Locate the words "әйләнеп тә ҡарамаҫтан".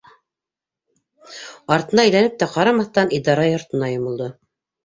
2.05-3.15